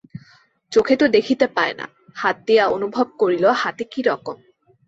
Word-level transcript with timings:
চোখে 0.71 0.95
তো 0.95 1.05
দেখিতে 1.07 1.45
পায় 1.47 1.73
না, 1.73 1.85
হাত 2.15 2.35
দিয়া 2.47 2.63
অনুভব 2.67 3.07
করিল 3.19 3.45
হাতী 3.61 3.85
কি 3.91 4.01
রকম। 4.01 4.37